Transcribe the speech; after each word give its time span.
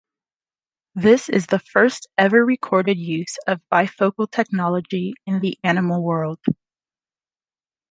This 0.95 1.29
is 1.29 1.45
the 1.45 1.59
first 1.59 2.09
ever 2.17 2.43
recorded 2.43 2.97
use 2.97 3.37
of 3.45 3.61
bifocal 3.71 4.31
technology 4.31 5.13
in 5.27 5.41
the 5.41 5.59
animal 5.63 6.01
world. 6.03 6.39